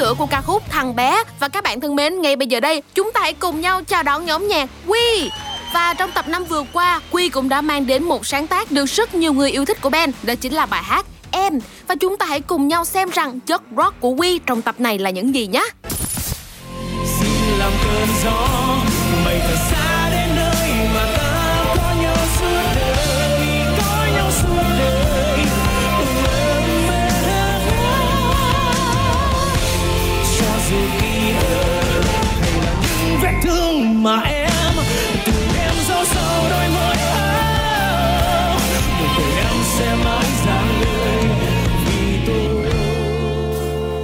[0.00, 2.82] Lửa của ca khúc Thằng bé và các bạn thân mến, ngay bây giờ đây
[2.94, 5.30] chúng ta hãy cùng nhau chào đón nhóm nhạc Quy.
[5.74, 8.84] Và trong tập năm vừa qua, Quy cũng đã mang đến một sáng tác được
[8.84, 11.58] rất nhiều người yêu thích của Ben đó chính là bài hát Em.
[11.88, 14.98] Và chúng ta hãy cùng nhau xem rằng chất rock của Quy trong tập này
[14.98, 15.64] là những gì nhé.
[17.20, 18.48] Xin làm cơn gió
[19.24, 19.79] mây thật xa
[34.02, 34.72] mà em
[35.26, 38.58] tình em giấu sâu đôi môi áo
[39.00, 40.24] nụ cười em sẽ mãi
[40.80, 41.22] người
[41.86, 42.72] vì tôi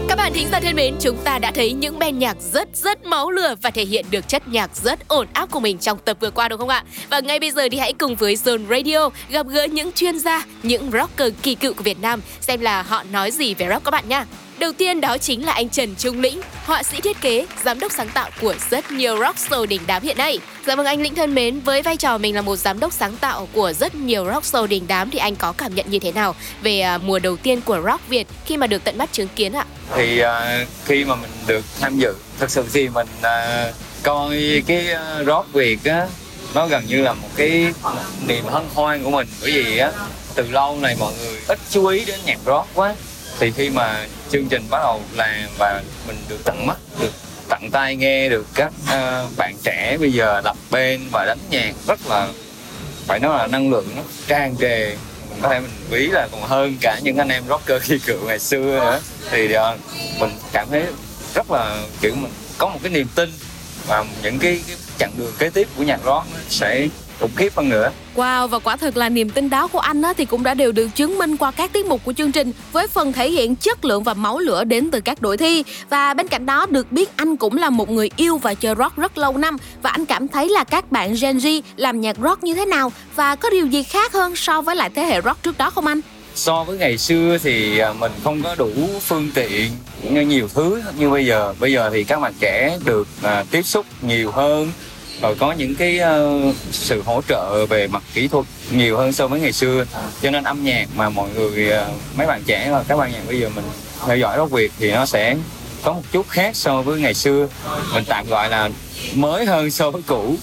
[0.09, 3.07] Các bạn thính giả thân mến, chúng ta đã thấy những band nhạc rất rất
[3.07, 6.17] máu lửa và thể hiện được chất nhạc rất ổn áp của mình trong tập
[6.21, 6.85] vừa qua đúng không ạ?
[7.11, 10.45] Và ngay bây giờ thì hãy cùng với Zone Radio gặp gỡ những chuyên gia,
[10.63, 13.91] những rocker kỳ cựu của Việt Nam xem là họ nói gì về rock các
[13.91, 14.27] bạn nha.
[14.59, 17.93] Đầu tiên đó chính là anh Trần Trung Lĩnh, họa sĩ thiết kế, giám đốc
[17.93, 20.39] sáng tạo của rất nhiều rock show đỉnh đám hiện nay.
[20.67, 23.17] Dạ vâng anh Lĩnh thân mến, với vai trò mình là một giám đốc sáng
[23.17, 26.13] tạo của rất nhiều rock show đỉnh đám thì anh có cảm nhận như thế
[26.13, 29.29] nào về à, mùa đầu tiên của rock Việt khi mà được tận mắt chứng
[29.37, 29.65] kiến ạ?
[29.97, 34.93] thì à, khi mà mình được tham dự thật sự thì mình à, coi cái
[34.93, 36.07] à, rock việt á
[36.55, 37.73] nó gần như là một cái
[38.27, 39.91] niềm hân hoan của mình bởi vì á
[40.35, 42.95] từ lâu này mọi người ít chú ý đến nhạc rock quá
[43.39, 47.13] thì khi mà chương trình bắt đầu làm và mình được tận mắt được
[47.49, 51.73] tận tay nghe được các uh, bạn trẻ bây giờ lập bên và đánh nhạc
[51.87, 52.29] rất là
[53.07, 54.97] phải nói là năng lượng nó tràn trề.
[55.31, 58.27] Mình có thể mình ví là còn hơn cả những anh em rocker khi cựu
[58.27, 59.01] ngày xưa nữa.
[59.31, 59.61] Thì uh,
[60.21, 60.85] mình cảm thấy
[61.35, 63.33] rất là kiểu mình có một cái niềm tin
[63.87, 66.89] và những cái, cái chặng đường kế tiếp của nhạc rock sẽ
[67.21, 67.91] khủng khiếp hơn nữa.
[68.17, 70.73] Wow, và quả thực là niềm tin đó của anh á, thì cũng đã đều
[70.73, 73.85] được chứng minh qua các tiết mục của chương trình với phần thể hiện chất
[73.85, 75.65] lượng và máu lửa đến từ các đội thi.
[75.91, 78.97] Và bên cạnh đó được biết anh cũng là một người yêu và chơi rock
[78.97, 79.57] rất lâu năm.
[79.83, 82.93] Và anh cảm thấy là các bạn Gen Z làm nhạc rock như thế nào?
[83.15, 85.87] Và có điều gì khác hơn so với lại thế hệ rock trước đó không
[85.87, 86.01] anh?
[86.37, 89.71] so với ngày xưa thì à, mình không có đủ phương tiện
[90.11, 90.83] như nhiều thứ.
[90.99, 94.73] Như bây giờ bây giờ thì các bạn trẻ được à, tiếp xúc nhiều hơn
[95.23, 96.41] rồi có những cái ờ,
[96.71, 99.85] sự hỗ trợ về mặt kỹ thuật nhiều hơn so với ngày xưa.
[100.23, 103.23] Cho nên âm nhạc mà mọi người ờ, mấy bạn trẻ và các bạn nhạc
[103.27, 103.65] bây giờ mình
[104.07, 105.37] theo dõi rock việt thì nó sẽ
[105.83, 107.49] có một chút khác so với ngày xưa.
[107.95, 108.71] Mình tạm gọi là
[109.15, 110.37] mới hơn so với cũ.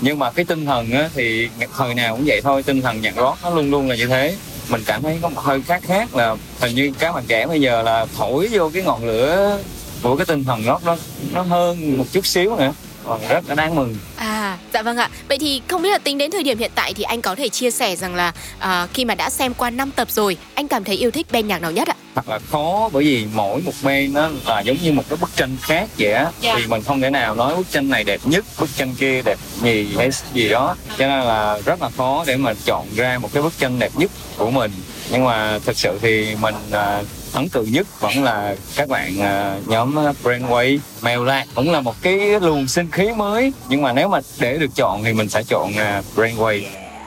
[0.00, 3.16] Nhưng mà cái tinh thần á, thì thời nào cũng vậy thôi tinh thần nhạc
[3.16, 4.36] rock nó luôn luôn là như thế.
[4.68, 7.60] Mình cảm thấy có một hơi khác khác là hình như các bạn trẻ bây
[7.60, 9.58] giờ là thổi vô cái ngọn lửa
[10.02, 10.96] của cái tinh thần rock nó
[11.32, 12.72] nó hơn một chút xíu nữa
[13.06, 15.08] còn rất là đáng mừng À, dạ vâng ạ.
[15.28, 17.48] Vậy thì không biết là tính đến thời điểm hiện tại thì anh có thể
[17.48, 20.84] chia sẻ rằng là à, khi mà đã xem qua 5 tập rồi, anh cảm
[20.84, 21.94] thấy yêu thích band nhạc nào nhất ạ?
[22.14, 25.30] thật là khó bởi vì mỗi một bên nó là giống như một cái bức
[25.36, 26.54] tranh khác vậy á Dạ.
[26.58, 29.38] thì mình không thể nào nói bức tranh này đẹp nhất bức tranh kia đẹp
[29.62, 33.28] nhì hay gì đó cho nên là rất là khó để mà chọn ra một
[33.32, 34.70] cái bức tranh đẹp nhất của mình
[35.10, 37.02] nhưng mà thực sự thì mình à,
[37.32, 42.02] ấn tượng nhất vẫn là các bạn à, nhóm Brainwave Mèo Lạc cũng là một
[42.02, 43.52] cái luồng sinh khí mới.
[43.68, 46.62] Nhưng mà nếu mà để được chọn thì mình sẽ chọn à, Brainwave.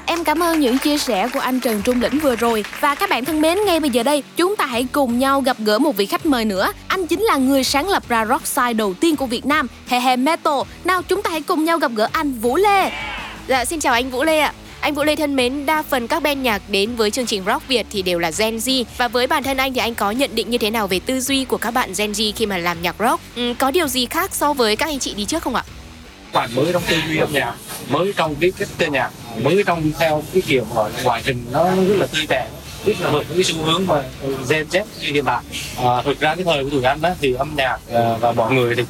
[0.05, 2.65] Em cảm ơn những chia sẻ của anh Trần Trung Lĩnh vừa rồi.
[2.79, 5.57] Và các bạn thân mến, ngay bây giờ đây Chúng ta hãy cùng nhau gặp
[5.59, 6.71] gỡ một vị khách mời nữa.
[6.87, 9.99] Anh chính là người sáng lập ra rock side đầu tiên của Việt Nam He
[9.99, 10.53] He Metal.
[10.83, 12.91] Nào chúng ta hãy cùng nhau gặp gỡ anh Vũ Lê.
[13.47, 14.53] Dạ, xin chào anh Vũ Lê ạ.
[14.83, 17.67] Anh Vũ Lê thân mến, đa phần các band nhạc đến với chương trình Rock
[17.67, 20.35] Việt thì đều là Gen Z và với bản thân anh thì anh có nhận
[20.35, 22.81] định như thế nào về tư duy của các bạn Gen Z khi mà làm
[22.81, 23.21] nhạc rock?
[23.35, 25.63] Ừ, có điều gì khác so với các anh chị đi trước không ạ?
[26.33, 27.53] bạn mới trong tư duy âm nhạc
[27.89, 29.11] mới trong cái cách chơi nhạc
[29.43, 32.47] mới trong theo cái kiểu gọi là ngoại hình nó rất là tươi trẻ
[32.85, 34.03] rất là hợp với cái xu hướng mà
[34.49, 35.43] Gen Z như hiện tại
[35.77, 38.53] à, thực ra cái thời của tụi anh đó thì âm nhạc à, và mọi
[38.53, 38.83] người thì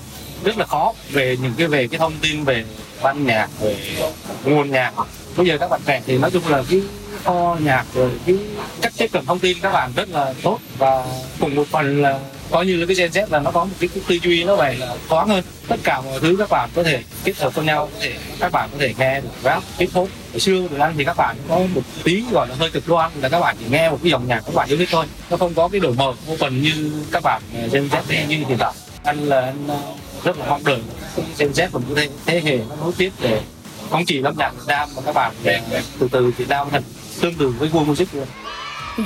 [0.44, 2.66] rất là khó về những cái về cái thông tin về
[3.04, 3.76] ban nhạc về
[4.46, 4.94] nguồn nhạc
[5.38, 6.82] bây giờ các bạn trẻ thì nói chung là cái
[7.24, 8.36] kho nhạc rồi cái
[8.82, 11.06] cách tiếp cận thông tin các bạn rất là tốt và
[11.40, 12.20] cùng một phần là
[12.52, 14.56] coi như là cái Gen Z là nó có một cái, cái tư duy nó
[14.56, 15.44] vậy là thoáng hơn.
[15.68, 18.52] Tất cả mọi thứ các bạn có thể kết hợp với nhau có thể các
[18.52, 20.10] bạn có thể nghe được rap hip hop.
[20.32, 23.12] Hồi xưa tụi ăn thì các bạn có một tí gọi là hơi cực đoan
[23.22, 25.06] là các bạn chỉ nghe một cái dòng nhạc các bạn yêu thích thôi.
[25.30, 28.58] Nó không có cái đổi mở phần như các bạn ờ, Gen Z như hiện
[28.60, 28.74] tại.
[29.04, 29.80] Anh là anh ờ,
[30.24, 30.80] rất là mong đợi
[31.38, 33.42] Gen Z và một thế, thế hệ nó nối tiếp để
[33.94, 35.32] không chỉ âm nhạc Việt Nam mà các bạn
[36.00, 36.84] từ từ Việt Nam thành
[37.22, 38.26] tương tự với gu music luôn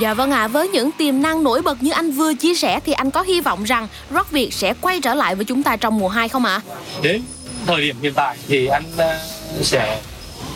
[0.00, 2.92] Dạ vâng ạ, với những tiềm năng nổi bật như anh vừa chia sẻ thì
[2.92, 5.98] anh có hy vọng rằng rock Việt sẽ quay trở lại với chúng ta trong
[5.98, 6.60] mùa 2 không ạ?
[7.02, 7.22] đến
[7.66, 10.00] thời điểm hiện tại thì anh uh, sẽ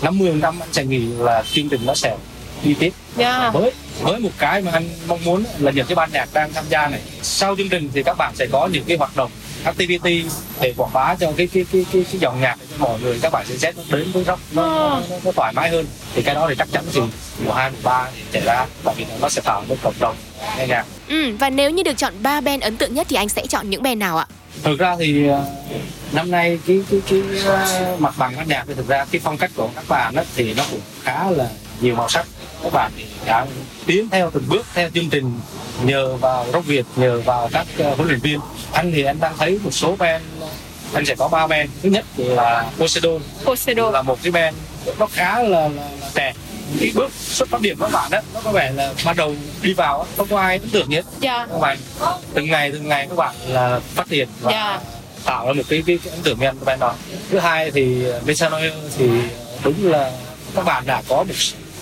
[0.03, 2.17] 50 năm anh sẽ nghĩ là chương trình nó sẽ
[2.65, 3.51] đi tiếp Dạ.
[3.51, 3.73] với
[4.03, 6.89] với một cái mà anh mong muốn là những cái ban nhạc đang tham gia
[6.89, 9.31] này sau chương trình thì các bạn sẽ có những cái hoạt động
[9.65, 10.25] activity
[10.61, 13.19] để quảng bá cho cái cái cái cái, cái dòng nhạc để cho mọi người
[13.23, 15.87] các bạn sẽ xét nó đến với rock nó, nó, nó, nó thoải mái hơn.
[16.15, 17.01] Thì cái đó thì chắc chắn thì
[17.45, 20.17] mùa hai mùa ba thì xảy ra tại vì nó sẽ tạo một cộng đồng
[20.59, 20.85] nghe nhạc.
[21.09, 23.71] Ừ, và nếu như được chọn 3 band ấn tượng nhất thì anh sẽ chọn
[23.71, 24.27] những band nào ạ?
[24.63, 25.45] thực ra thì ờ,
[26.13, 29.39] năm nay cái cái cái ờ, mặt bằng âm nhạc thì thực ra cái phong
[29.39, 31.49] cách của các bạn đó thì nó cũng khá là
[31.83, 32.27] nhiều màu sắc.
[32.63, 32.93] Các bạn
[33.27, 33.47] đã
[33.87, 35.41] tiến theo từng bước theo chương trình
[35.85, 38.41] nhờ vào rock việt nhờ vào các ờ, huấn luyện viên.
[38.73, 40.25] Anh thì anh đang thấy một số band
[40.95, 41.71] anh sẽ có ba band.
[41.83, 43.21] Thứ nhất là Poseidon.
[43.45, 43.93] Poseidon.
[43.93, 44.57] Là một cái band
[44.99, 45.69] nó khá là, là,
[46.01, 46.33] là trẻ
[46.81, 49.35] cái bước xuất phát điểm của các bạn đó nó có vẻ là ban đầu
[49.63, 51.07] đi vào không có ai ấn tượng nhất.
[51.21, 51.47] Dạ.
[51.51, 51.79] các bạn
[52.35, 54.81] từng ngày từng ngày các bạn là phát triển và Dạ.
[55.25, 56.95] tạo ra một cái, cái, cái ấn tượng nhanh của band đó.
[57.31, 59.09] Thứ hai thì Messanoia thì
[59.65, 60.11] đúng là
[60.55, 61.35] các bạn đã có một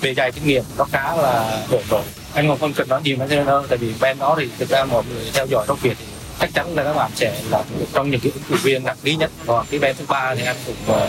[0.02, 2.02] bề dày kinh nghiệm nó khá là ổn rồi
[2.34, 5.04] anh còn không cần nói nhiều Messanoia tại vì band đó thì thực ra mọi
[5.08, 6.06] người theo dõi rock việt thì
[6.40, 8.96] chắc chắn là các bạn sẽ là một trong những cái ứng cử viên nặng
[9.02, 9.30] ký nhất.
[9.46, 11.08] Còn cái band thứ ba thì anh cũng ờ,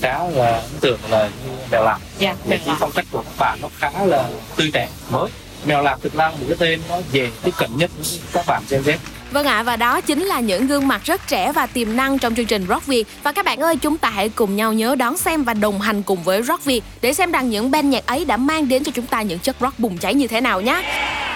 [0.00, 3.38] khá là ấn tượng là như mèo lạc Dạ, Vì cái phong cách của các
[3.38, 5.30] bạn nó khá là tươi trẻ mới.
[5.64, 8.62] Mèo lạc thực ra một cái tên nó dễ tiếp cận nhất với các bạn
[8.70, 8.96] Gen Z
[9.32, 12.34] Vâng ạ, và đó chính là những gương mặt rất trẻ và tiềm năng trong
[12.34, 13.08] chương trình Rock Việt.
[13.22, 16.02] Và các bạn ơi, chúng ta hãy cùng nhau nhớ đón xem và đồng hành
[16.02, 18.92] cùng với Rock Việt để xem rằng những band nhạc ấy đã mang đến cho
[18.94, 20.82] chúng ta những chất rock bùng cháy như thế nào nhé.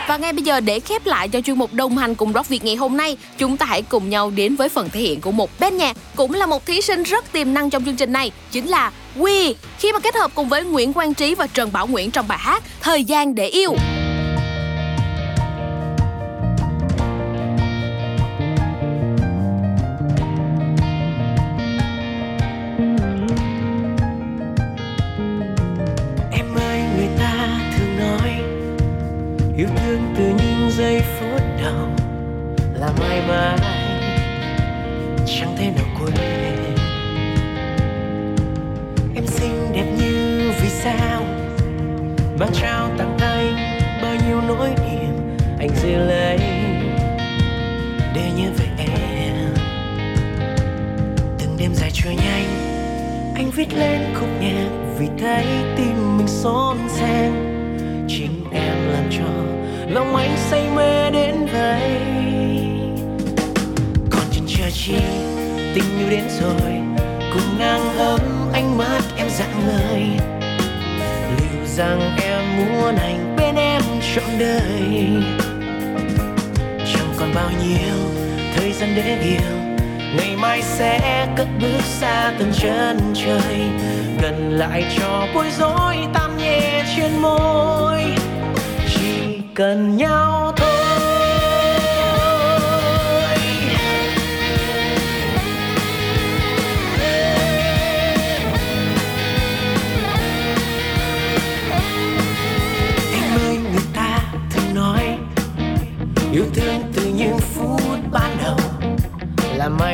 [0.09, 2.65] Và ngay bây giờ để khép lại cho chuyên mục đồng hành cùng Rock Việt
[2.65, 5.51] ngày hôm nay, chúng ta hãy cùng nhau đến với phần thể hiện của một
[5.61, 8.67] band nhạc cũng là một thí sinh rất tiềm năng trong chương trình này, chính
[8.67, 9.55] là Quy.
[9.79, 12.39] Khi mà kết hợp cùng với Nguyễn Quang Trí và Trần Bảo Nguyễn trong bài
[12.39, 13.77] hát Thời gian để yêu.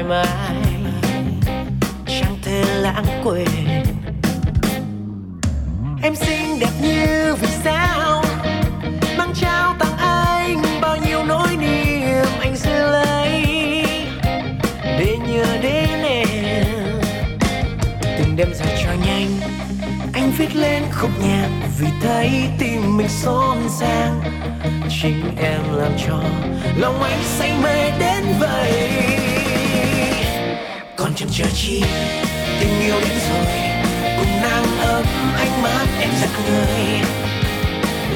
[0.01, 0.57] Thoải mái,
[2.07, 3.49] chẳng thể lãng quên.
[6.03, 8.25] Em xinh đẹp như vì sao?
[9.19, 13.45] Mang trao tặng anh bao nhiêu nỗi niềm anh giữ lấy
[14.83, 16.67] để nhớ đến em.
[18.01, 19.29] Từng đêm dài trôi nhanh,
[20.13, 21.49] anh viết lên khúc nhạc
[21.79, 24.21] vì thấy tim mình xôn xang.
[25.03, 26.23] Chính em làm cho
[26.77, 28.90] lòng anh say mê đến vậy
[31.33, 31.83] chờ chi.
[32.61, 33.47] Tình yêu đến rồi,
[34.17, 35.05] cùng nắng ấm
[35.37, 37.01] ánh mắt em giật người.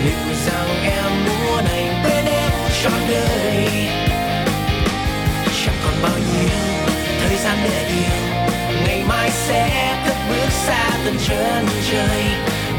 [0.05, 2.51] Liệu rằng em muốn anh bên em
[2.83, 3.69] trọn đời?
[5.65, 6.49] Chẳng còn bao nhiêu
[7.25, 8.47] thời gian để yêu,
[8.87, 12.25] ngày mai sẽ cất bước xa tận chân trời.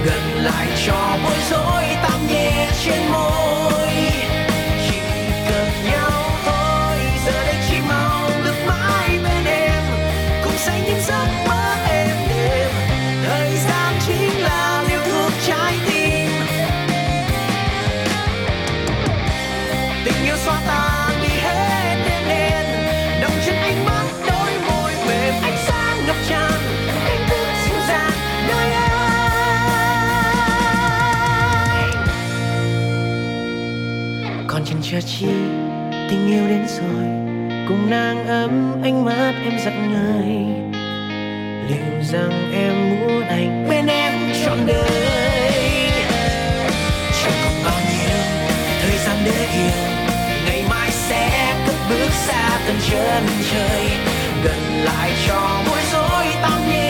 [0.05, 3.87] Gần lại cho bối rối tạm nhẹ trên môi.
[34.95, 35.27] chả chi
[36.09, 37.05] tình yêu đến rồi,
[37.67, 40.35] cùng nàng ấm ánh mắt em giặt ngời
[41.69, 44.13] liệu rằng em muốn anh bên em
[44.45, 45.51] trọn đời?
[47.23, 48.17] Chẳng còn bao nhiêu
[48.81, 49.71] thời gian để yêu,
[50.45, 53.87] ngày mai sẽ cất bước xa tận chân trời.
[54.43, 56.84] Gần lại cho mỗi dối tạm nhiên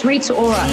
[0.00, 0.64] Treats Aura.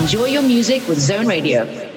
[0.00, 1.89] Enjoy your music with Zone Radio.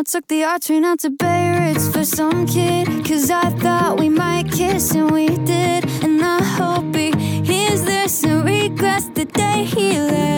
[0.00, 2.86] I took the R train out to Bay Ridge for some kid.
[3.04, 5.84] Cause I thought we might kiss and we did.
[6.02, 7.10] And I hope he
[7.42, 10.29] hears this and regrets the day he left.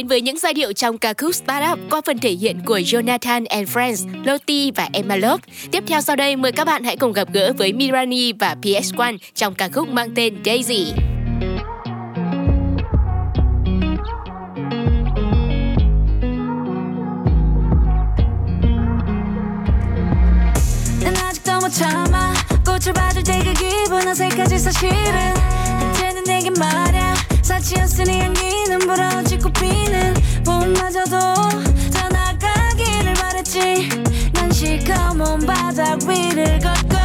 [0.00, 3.44] đến với những giai điệu trong ca khúc startup qua phần thể hiện của Jonathan
[3.48, 5.42] and Friends, Lottie và Emma Love.
[5.72, 9.18] Tiếp theo sau đây mời các bạn hãy cùng gặp gỡ với Mirani và PS1
[9.34, 10.92] trong ca khúc mang tên Daisy.
[21.70, 22.34] 참아
[22.66, 25.34] 꽃을 봐도 되게 기분 어색하지 사실은
[25.92, 28.29] 이제는 내게 말야 사치였으니
[35.50, 36.99] 바닥 위를 걷고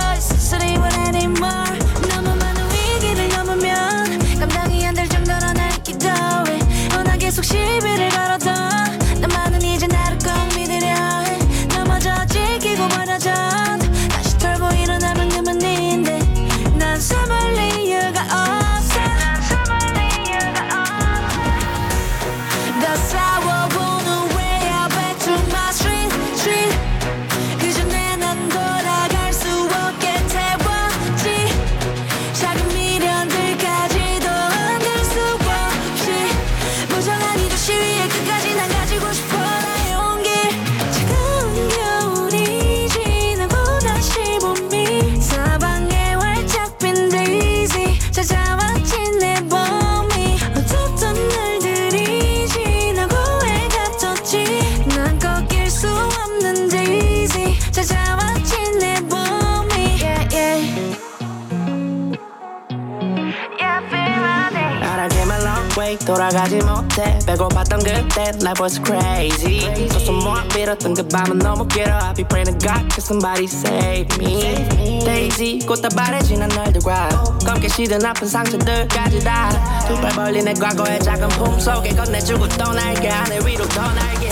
[66.05, 67.17] 돌아가지 못해.
[67.25, 69.87] 배고팠던 그때 life was crazy.
[69.89, 71.97] 또 숨어 빌었던 그 밤은 너무 길어.
[71.97, 75.01] I be praying to God can somebody save me.
[75.03, 77.09] Daisy 꽃다발에 지난 날들과
[77.45, 79.49] 검게 시든 아픈 상처들까지 다
[79.87, 83.09] 두 발 벌린 내 과거의 작은 품속에 건네주고 떠날게.
[83.09, 84.29] 하늘 위로 더 날게.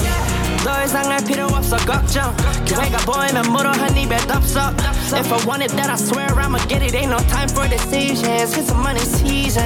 [0.63, 1.75] 더 이상 할 필요 없어.
[1.77, 2.35] 걱정.
[2.65, 4.73] 기회가 보이면 물어 한 입에 덥석
[5.15, 6.95] If I want it, then I swear I'ma get it.
[6.95, 8.57] Ain't no time for decisions.
[8.57, 9.63] It's a money season.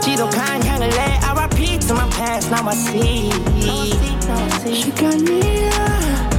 [0.00, 3.30] Tito Khan kinda let RIP to my past, now I see.
[4.82, 5.68] She got me.
[5.68, 6.35] Up.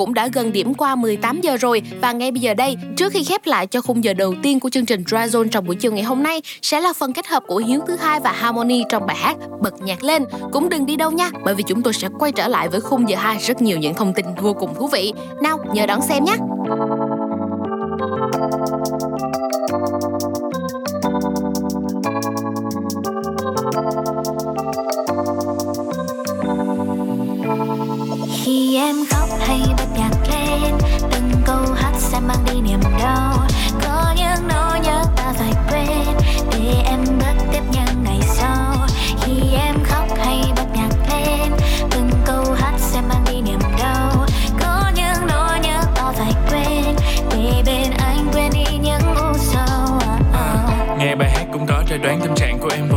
[0.00, 3.24] Cũng đã gần điểm qua 18 giờ rồi và ngay bây giờ đây, trước khi
[3.24, 5.92] khép lại cho khung giờ đầu tiên của chương trình Dry Zone trong buổi chiều
[5.92, 9.06] ngày hôm nay sẽ là phần kết hợp của Hiếu thứ hai và Harmony trong
[9.06, 10.24] bài hát Bật nhạc lên.
[10.52, 13.08] Cũng đừng đi đâu nha, bởi vì chúng tôi sẽ quay trở lại với khung
[13.08, 15.12] giờ 2 rất nhiều những thông tin vô cùng thú vị.
[15.42, 16.36] Nào, nhớ đón xem nhé.
[33.00, 33.46] Đi
[33.84, 36.16] có những nỗi nhớ ta phải quên,
[36.52, 38.86] để em bước tiếp những ngày sau.
[39.20, 41.52] Khi em khóc hay bật nhạc lên,
[41.90, 44.26] từng câu hát sẽ mang đi niềm đau.
[44.60, 46.96] Có những nỗi nhớ ta phải quên,
[47.30, 49.98] để bên anh quên đi những u sầu.
[50.98, 52.88] Nghe bài hát cũng có thể đoán tâm trạng của em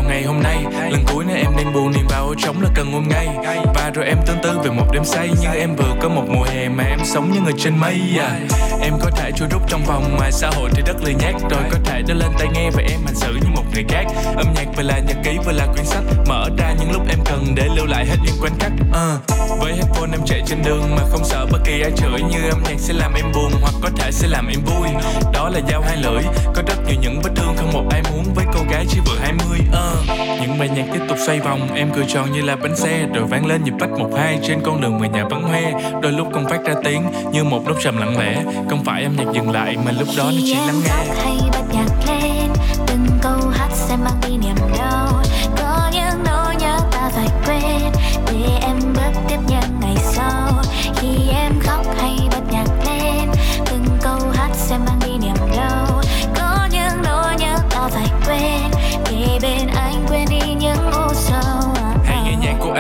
[0.44, 3.28] nay Lần cuối nếu em đang buồn, niềm vào trống là cần ôm ngay
[3.76, 6.44] Và rồi em tương tư về một đêm say Như em vừa có một mùa
[6.44, 8.40] hè mà em sống như người trên mây à.
[8.82, 11.64] Em có thể chui rút trong vòng ngoài xã hội thì rất lười nhát Rồi
[11.72, 14.46] có thể đưa lên tai nghe và em hành xử như một người khác Âm
[14.56, 17.56] nhạc vừa là nhật ký, vừa là quyển sách Mở ra những lúc em cần
[17.56, 19.60] để lưu lại hết những khoảnh khắc uh.
[19.60, 22.64] Với headphone em chạy trên đường mà không sợ bất kỳ ai chửi Như âm
[22.64, 24.88] nhạc sẽ làm em buồn hoặc có thể sẽ làm em vui
[25.34, 26.24] Đó là dao hai lưỡi,
[26.56, 29.18] Có rất nhiều những vết thương không một ai muốn với cô gái chỉ vừa
[29.20, 30.33] 20 uh.
[30.42, 33.08] Những bài nhạc tiếp tục xoay vòng, Em cười tròn như là bánh xe.
[33.14, 35.74] Rồi vang lên nhịp bách một hai Trên con đường người nhà vẫn hoe.
[36.02, 38.44] Đôi lúc không phát ra tiếng, Như một nốt trầm lặng lẽ.
[38.70, 40.90] Không phải em nhạc dừng lại, Mà lúc đó nó chỉ lắng nghe.
[41.24, 42.23] Hay bật nhạc lên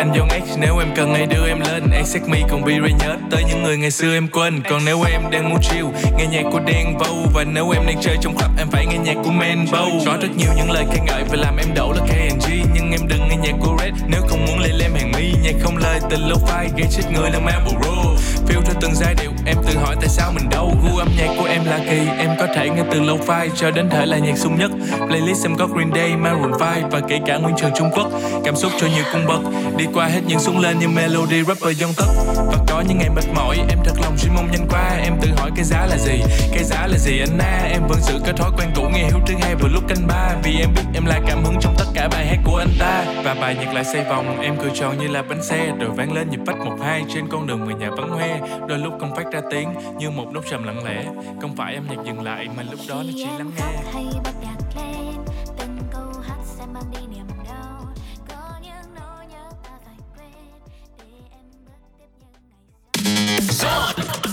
[0.03, 3.17] anh vô ngay nếu em cần ai đưa em lên Accept me cùng V-Ray nhớ
[3.31, 4.61] Tới những người ngày xưa em quên.
[4.69, 5.85] Còn nếu em đang muốn chill
[6.17, 7.15] Nghe nhạc của Đen Vâu.
[7.33, 10.27] Và nếu em đang chơi trong club Em phải nghe nhạc của Manbow Có rất
[10.37, 13.35] nhiều những lời khen ngợi Và làm em đổ là KNG Nhưng em đừng nghe
[13.35, 13.93] nhạc của Red.
[14.07, 17.03] Nếu không muốn lên lem hàng mi Nhạc không lời từ lo phai Gây chết
[17.13, 18.03] người là Marlboro.
[18.47, 21.29] Feel cho từng giai điệu Em tự hỏi tại sao mình đâu Gu âm nhạc
[21.37, 24.37] của em là kỳ Em có thể nghe từ lo-fi Cho đến thể là nhạc
[24.37, 24.71] sung nhất.
[25.07, 28.07] Playlist em có Green Day, Maroon 5 Và kể cả Nguyên Trường Trung Quốc.
[28.45, 29.41] Cảm xúc cho nhiều cung bậc
[29.77, 33.09] Đi qua hết những xuống lên như melody, rapper dân tất Và có những ngày
[33.09, 34.99] mệt mỏi, Em thật lòng chỉ mong nhanh qua.
[35.03, 36.21] Em tự hỏi cái giá là gì,
[36.53, 37.69] Cái giá là gì anh na?
[37.71, 40.35] Em vẫn giữ cái thói quen cũ nghe hiếu thứ hai vào lúc canh ba.
[40.43, 43.05] Vì em biết em là cảm hứng trong tất cả bài hát của anh ta.
[43.23, 45.73] Và bài nhạc lại xoay vòng, Em cười tròn như là bánh xe.
[45.79, 48.39] Rồi vang lên nhịp phách một hai Trên con đường người nhà vắng hoe.
[48.67, 51.03] Đôi lúc không phát ra tiếng, Như một nốt trầm lặng lẽ.
[51.41, 53.63] Không phải em nhạc dừng lại Mà lúc đó nó chỉ lắng nghe.
[53.93, 54.05] Hay
[63.63, 64.32] Zone.